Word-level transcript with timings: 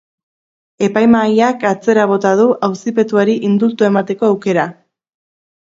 Epaimahaiak 0.87 1.65
atzera 1.73 2.07
bota 2.13 2.33
du 2.41 2.49
auzipetuari 2.69 3.39
indultua 3.53 3.93
emateko 3.93 4.33
aukera. 4.33 4.69